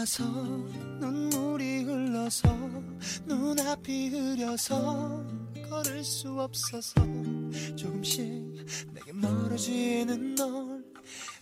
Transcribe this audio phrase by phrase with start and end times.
[0.00, 0.24] 와서
[1.00, 2.48] 눈물이 흘러서
[3.26, 5.22] 눈앞이 흐려서
[5.68, 6.94] 걸을 수 없어서
[7.76, 8.22] 조금씩
[8.92, 10.84] 내게 멀어지는 널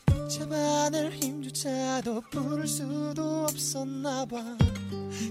[0.07, 4.43] 붙잡아낼 힘조차도 부를 수도 없었나 봐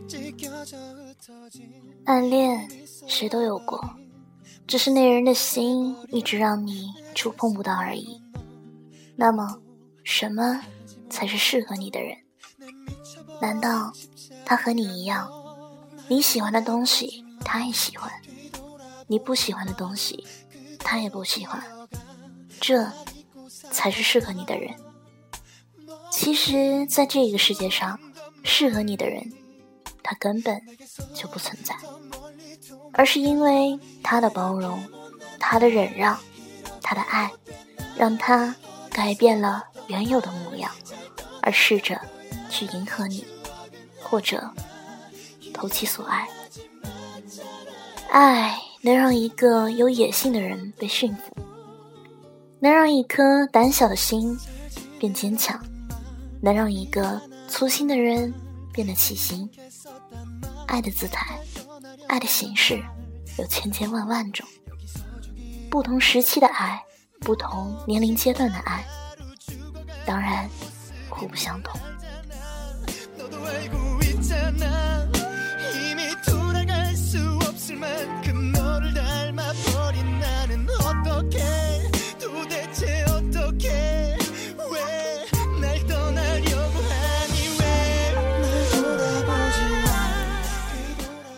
[0.08, 1.72] 찢겨져 흩어진
[2.06, 2.70] 暗恋
[3.08, 3.82] 谁都有过，
[4.68, 8.22] 只是那人的心一直让你触碰不到而已。
[9.16, 9.62] 那么，
[10.04, 10.62] 什么
[11.10, 12.18] 才是适合你的人？
[13.41, 13.93] 难道
[14.45, 15.31] 他和你一样，
[16.09, 18.11] 你喜欢的东西他也喜欢，
[19.07, 20.27] 你不喜欢的东西
[20.79, 21.63] 他也不喜欢，
[22.61, 22.91] 这
[23.71, 24.75] 才是适合你的人？
[26.11, 27.99] 其实，在这个世界上，
[28.43, 29.33] 适合你的人，
[30.03, 30.61] 他根本
[31.15, 31.77] 就不存在，
[32.93, 34.83] 而是因为他的包容，
[35.39, 36.19] 他的忍让，
[36.83, 37.31] 他的爱，
[37.97, 38.57] 让他
[38.91, 40.73] 改变了原有的模样，
[41.41, 42.01] 而试着。
[42.51, 43.27] 去迎合你，
[44.03, 44.51] 或者
[45.53, 46.29] 投其所爱。
[48.11, 51.37] 爱能让一个有野性的人被驯服，
[52.61, 54.39] 能让一颗胆小的心
[54.99, 55.63] 变坚强，
[56.41, 58.33] 能让一个粗心的人
[58.73, 59.49] 变得细心。
[60.67, 61.39] 爱的姿态，
[62.09, 62.83] 爱的形式
[63.39, 64.47] 有千千万万种，
[65.71, 66.83] 不同时期的爱，
[67.21, 68.85] 不同年龄阶段的爱，
[70.07, 70.49] 当然
[71.09, 71.79] 互不相同。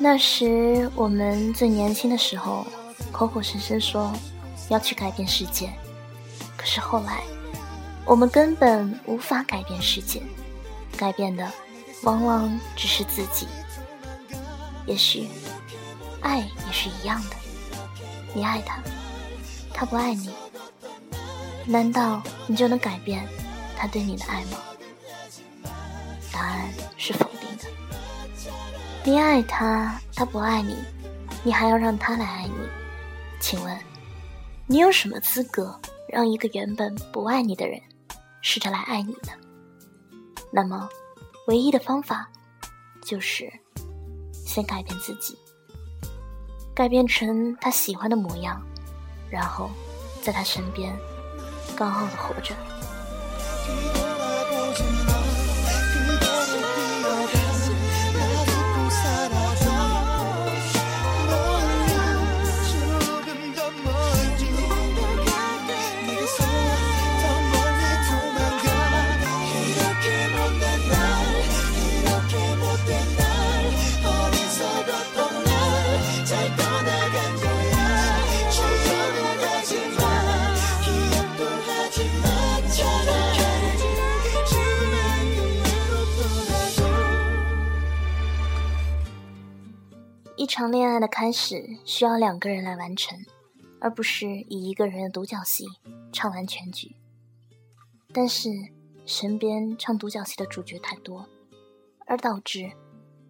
[0.03, 2.67] 那时我们最年轻的时候，
[3.13, 4.13] 口口声声说
[4.69, 5.71] 要去改变世界，
[6.57, 7.21] 可是后来
[8.05, 10.21] 我们根本无法改变世界，
[10.97, 11.49] 改变的。
[12.03, 13.47] 往往只是自己。
[14.87, 15.29] 也许，
[16.21, 17.37] 爱也是一样的。
[18.35, 18.83] 你爱他，
[19.75, 20.31] 他不爱你，
[21.67, 23.27] 难道你就能改变
[23.77, 24.59] 他对你的爱吗？
[26.33, 27.65] 答案是否定的。
[29.05, 30.77] 你爱他，他不爱你，
[31.45, 32.55] 你还要让他来爱你？
[33.41, 33.79] 请问，
[34.67, 35.79] 你有什么资格
[36.09, 37.81] 让一个原本不爱你的人
[38.43, 39.33] 试着来爱你呢？
[40.53, 40.89] 那么？
[41.51, 42.31] 唯一的方法，
[43.03, 43.53] 就是
[44.33, 45.37] 先改变自己，
[46.73, 48.65] 改变成他喜欢的模样，
[49.29, 49.69] 然后
[50.23, 50.97] 在他身边
[51.77, 52.55] 高傲的活着。
[90.41, 93.27] 一场恋爱的开始需要两个人来完成，
[93.79, 95.67] 而不是以一个人的独角戏
[96.13, 96.97] 唱完全局。
[98.11, 98.49] 但是
[99.05, 101.29] 身边唱独角戏的主角太多，
[102.07, 102.73] 而导致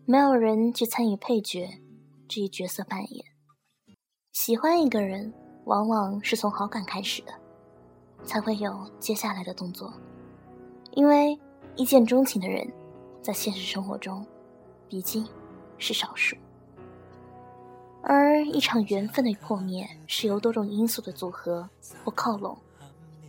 [0.04, 1.81] 没有人去参与配角
[2.28, 3.25] 这一角色扮演。
[4.31, 5.34] 喜欢一个人，
[5.65, 7.32] 往往是从好感开始的，
[8.22, 9.92] 才会有接下来的动作。
[10.92, 11.37] 因为
[11.75, 12.72] 一见钟情的人，
[13.21, 14.25] 在现实生活中，
[14.87, 15.27] 毕竟
[15.77, 16.37] 是少数。
[18.02, 21.68] 而一场缘分的破灭，是由多种因素的组合
[22.04, 22.56] 或靠拢，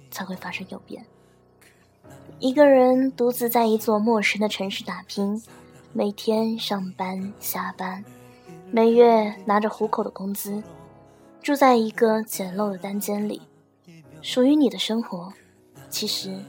[0.09, 1.05] 才会发生有变。
[2.39, 5.43] 一个人独自在一座陌生的城市打拼，
[5.93, 8.03] 每天上班下班，
[8.71, 10.63] 每月拿着糊口的工资，
[11.41, 13.41] 住在一个简陋的单间里，
[14.21, 15.31] 属于你的生活，
[15.89, 16.43] 其实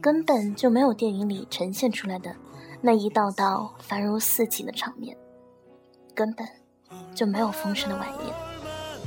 [0.00, 2.36] 根本就没有电影里呈现出来的
[2.80, 5.16] 那一道道繁如似锦的场面，
[6.14, 6.46] 根本。
[7.14, 8.34] 就没有丰盛的晚宴，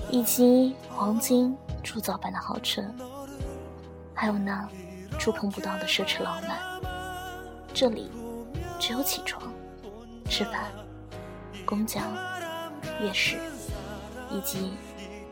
[0.10, 2.84] 以及黄金铸造般的豪车，
[4.14, 4.68] 还有那
[5.18, 6.58] 触碰不到的奢侈浪漫。
[7.74, 8.10] 这里
[8.80, 9.42] 只有起床、
[10.30, 10.66] 吃饭、
[11.66, 12.00] 公交、
[13.02, 13.38] 夜市，
[14.32, 14.74] 以及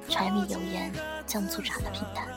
[0.09, 0.91] 柴米油盐
[1.25, 2.27] 酱醋茶的平淡。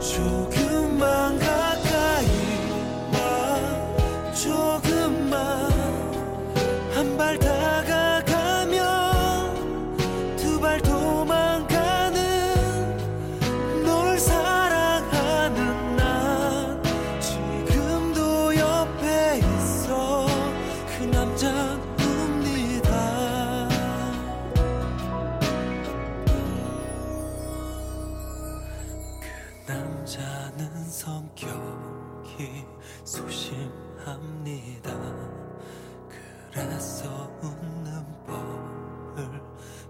[0.00, 0.41] Sure.
[30.90, 32.66] 성격이
[33.04, 34.90] 소심합니다.
[36.52, 39.40] 그래서 웃는 법을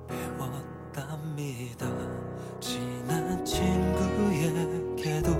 [0.08, 1.86] 배웠답니다.
[2.60, 5.31] 친한 친구에게도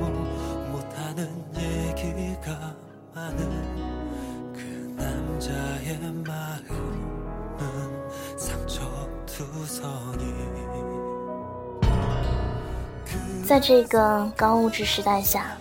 [13.52, 15.54] 在这个高物质时代下，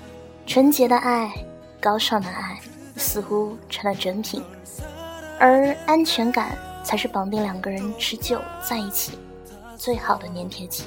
[0.48, 1.30] 纯洁的爱、
[1.78, 2.58] 高尚的爱
[2.96, 4.42] 似乎成了珍品，
[5.38, 9.20] 而安全感才是绑定两个人持久在一起
[9.76, 10.86] 最好的粘贴剂。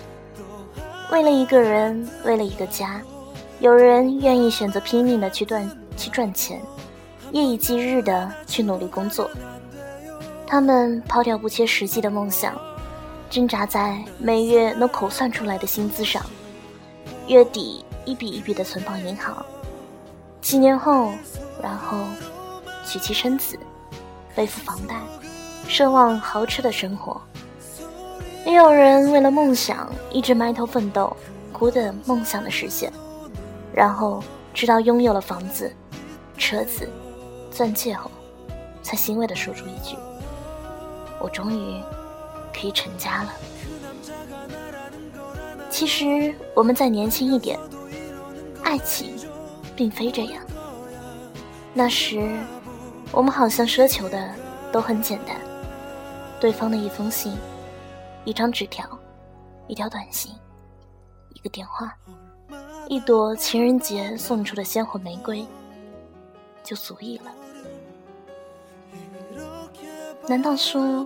[1.12, 3.02] 为了一个人，为了一个家，
[3.60, 6.58] 有人愿意选择拼命的去赚去赚钱，
[7.32, 9.30] 夜以继日的去努力工作。
[10.46, 12.58] 他们抛掉不切实际的梦想，
[13.28, 16.24] 挣扎在每月能口算出来的薪资上。
[17.26, 19.44] 月底一笔一笔的存放银行，
[20.42, 21.12] 几年后，
[21.62, 21.96] 然后
[22.84, 23.58] 娶妻生子，
[24.34, 24.94] 背负房贷，
[25.66, 27.20] 奢望豪车的生活。
[28.44, 31.16] 也有人为了梦想一直埋头奋斗，
[31.50, 32.92] 苦等梦想的实现，
[33.72, 34.22] 然后
[34.52, 35.74] 直到拥有了房子、
[36.36, 36.86] 车子、
[37.50, 38.10] 钻戒后，
[38.82, 39.96] 才欣慰地说出一句
[41.18, 41.80] ：“我终于
[42.52, 43.32] 可以成家了。”
[45.74, 47.58] 其实我们再年轻一点，
[48.62, 49.12] 爱情
[49.74, 50.40] 并非这样。
[51.72, 52.38] 那时，
[53.10, 54.32] 我们好像奢求的
[54.70, 55.36] 都很简单：
[56.38, 57.36] 对方的一封信、
[58.24, 58.88] 一张纸条、
[59.66, 60.32] 一条短信、
[61.30, 61.92] 一个电话、
[62.86, 65.44] 一朵情人节送出的鲜活玫瑰，
[66.62, 67.32] 就足以了。
[70.28, 71.04] 难道说，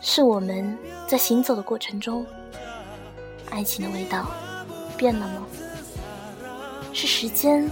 [0.00, 0.76] 是我们
[1.06, 2.26] 在行走的过程中？
[3.50, 4.26] 爱情的味道
[4.96, 5.46] 变了吗？
[6.92, 7.70] 是时间，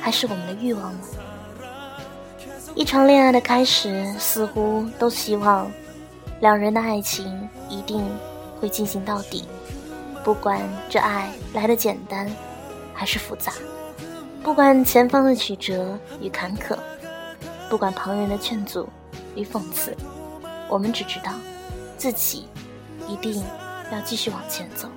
[0.00, 1.00] 还是我们的欲望呢？
[2.74, 5.70] 一场恋爱的开始，似乎都希望
[6.40, 8.02] 两人的爱情一定
[8.58, 9.44] 会进行到底，
[10.24, 12.30] 不管这爱来的简单
[12.94, 13.52] 还是复杂，
[14.42, 16.76] 不管前方的曲折与坎坷，
[17.68, 18.88] 不管旁人的劝阻
[19.34, 19.94] 与讽刺，
[20.68, 21.32] 我们只知道
[21.98, 22.46] 自己
[23.06, 23.42] 一定
[23.92, 24.88] 要继续往前走。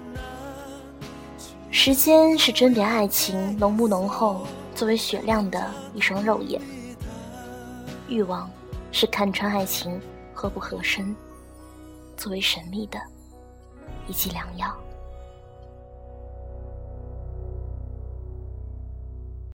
[1.77, 6.60] 时间是甄别爱情浓不浓厚作为雪亮的一双肉眼，
[8.07, 8.50] 欲望
[8.94, 10.00] 是看穿爱情
[10.33, 11.13] 合不合身
[12.16, 12.98] 作为神秘的
[14.07, 14.74] 一剂良药。